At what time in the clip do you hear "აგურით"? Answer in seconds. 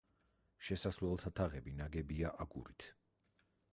2.47-2.87